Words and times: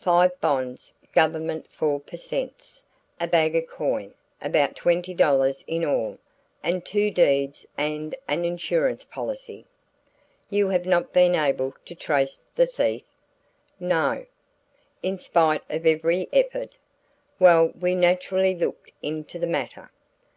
"Five 0.00 0.32
bonds 0.40 0.92
Government 1.12 1.68
four 1.70 2.00
per 2.00 2.16
cents 2.16 2.82
a 3.20 3.28
bag 3.28 3.54
of 3.54 3.68
coin 3.68 4.12
about 4.42 4.74
twenty 4.74 5.14
dollars 5.14 5.62
in 5.68 5.84
all 5.84 6.18
and 6.64 6.84
two 6.84 7.12
deeds 7.12 7.64
and 7.76 8.12
an 8.26 8.44
insurance 8.44 9.04
policy." 9.04 9.66
"You 10.50 10.70
have 10.70 10.84
not 10.84 11.12
been 11.12 11.36
able 11.36 11.76
to 11.84 11.94
trace 11.94 12.40
the 12.56 12.66
thief?" 12.66 13.04
"No." 13.78 14.26
"In 15.00 15.16
spite 15.16 15.62
of 15.70 15.86
every 15.86 16.28
effort?" 16.32 16.74
"Well, 17.38 17.68
we 17.80 17.94
naturally 17.94 18.56
looked 18.56 18.90
into 19.00 19.38
the 19.38 19.46
matter." 19.46 19.92